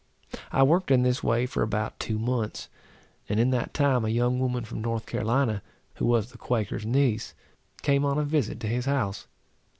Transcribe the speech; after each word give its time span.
I 0.51 0.63
worked 0.63 0.89
in 0.89 1.03
this 1.03 1.21
way 1.21 1.45
for 1.45 1.61
about 1.61 1.99
two 1.99 2.17
months; 2.17 2.69
and 3.29 3.39
in 3.39 3.51
that 3.51 3.71
time 3.71 4.03
a 4.03 4.09
young 4.09 4.39
woman 4.39 4.65
from 4.65 4.81
North 4.81 5.05
Carolina, 5.05 5.61
who 5.97 6.07
was 6.07 6.31
the 6.31 6.39
Quaker's 6.39 6.87
niece, 6.87 7.35
came 7.83 8.03
on 8.03 8.17
a 8.17 8.23
visit 8.23 8.59
to 8.61 8.67
his 8.67 8.85
house. 8.85 9.27